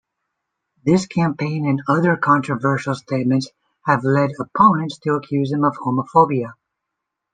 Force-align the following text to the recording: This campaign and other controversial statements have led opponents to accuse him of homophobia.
This 0.83 1.05
campaign 1.05 1.69
and 1.69 1.79
other 1.87 2.17
controversial 2.17 2.95
statements 2.95 3.49
have 3.85 4.03
led 4.03 4.31
opponents 4.39 4.97
to 5.03 5.11
accuse 5.13 5.51
him 5.51 5.63
of 5.63 5.75
homophobia. 5.75 6.53